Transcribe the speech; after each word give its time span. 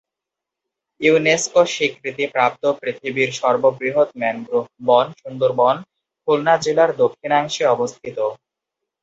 UNESCO 1.01 1.61
স্বীকৃতি 1.73 2.25
প্রাপ্ত 2.33 2.63
পৃথিবীর 2.81 3.29
সর্ব 3.39 3.63
বৃহৎ 3.79 4.09
ম্যানগ্রোভ 4.21 4.65
বন 4.87 5.07
সুন্দরবন 5.21 5.75
খুলনা 6.21 6.55
জেলার 6.63 6.91
দক্ষিণাংশে 7.01 7.63
অবস্থিত। 7.67 8.17